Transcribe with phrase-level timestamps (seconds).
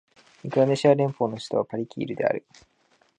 [0.43, 2.43] ミクロネシア連邦の首都はパリキールである